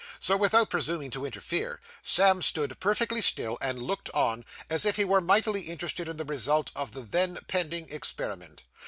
So, 0.19 0.35
without 0.35 0.71
presuming 0.71 1.11
to 1.11 1.27
interfere, 1.27 1.79
Sam 2.01 2.41
stood 2.41 2.79
perfectly 2.79 3.21
still, 3.21 3.59
and 3.61 3.83
looked 3.83 4.09
on, 4.15 4.45
as 4.67 4.83
if 4.83 4.95
he 4.95 5.05
were 5.05 5.21
mightily 5.21 5.61
interested 5.69 6.07
in 6.07 6.17
the 6.17 6.25
result 6.25 6.71
of 6.75 6.93
the 6.93 7.01
then 7.03 7.37
pending 7.47 7.85
experiment. 7.93 8.63